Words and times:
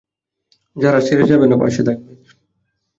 যারা 0.75 0.99
ছেড়ে 1.07 1.25
যাবে 1.31 1.45
না, 1.47 1.55
পাশে 1.61 1.81
থাকবে। 1.87 2.11